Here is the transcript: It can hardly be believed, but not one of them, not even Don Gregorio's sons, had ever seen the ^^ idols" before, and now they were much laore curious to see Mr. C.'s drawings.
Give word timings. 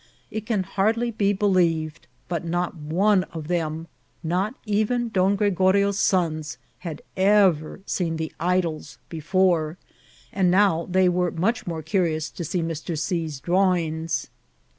It 0.31 0.47
can 0.47 0.63
hardly 0.63 1.11
be 1.11 1.31
believed, 1.31 2.07
but 2.27 2.43
not 2.43 2.75
one 2.75 3.23
of 3.25 3.47
them, 3.47 3.85
not 4.23 4.55
even 4.65 5.09
Don 5.09 5.35
Gregorio's 5.35 5.99
sons, 5.99 6.57
had 6.79 7.03
ever 7.15 7.81
seen 7.85 8.17
the 8.17 8.29
^^ 8.29 8.31
idols" 8.39 8.97
before, 9.09 9.77
and 10.33 10.49
now 10.49 10.87
they 10.89 11.07
were 11.07 11.29
much 11.29 11.65
laore 11.65 11.85
curious 11.85 12.31
to 12.31 12.43
see 12.43 12.63
Mr. 12.63 12.97
C.'s 12.97 13.39
drawings. 13.39 14.31